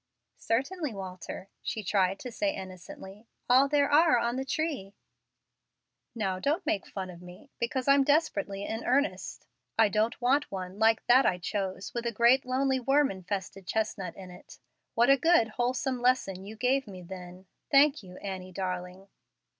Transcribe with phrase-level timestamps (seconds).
[0.39, 4.95] "Certainly, Walter," she tried to say innocently, "all that are on the tree."
[6.15, 9.45] "Now don't make fun of me, because I'm desperately in earnest.
[9.77, 14.15] I don't want one like that I chose with a great lonely worm infested chestnut
[14.15, 14.57] in it.
[14.95, 17.45] What a good, wholesome lesson you gave me then!
[17.69, 19.07] Thank you, Annie, darling."